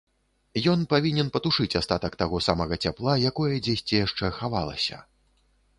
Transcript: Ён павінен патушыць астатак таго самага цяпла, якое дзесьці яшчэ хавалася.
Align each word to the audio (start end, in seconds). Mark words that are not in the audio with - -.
Ён 0.71 0.79
павінен 0.93 1.27
патушыць 1.35 1.77
астатак 1.81 2.17
таго 2.23 2.41
самага 2.49 2.75
цяпла, 2.87 3.13
якое 3.33 3.53
дзесьці 3.69 4.05
яшчэ 4.05 4.35
хавалася. 4.41 4.97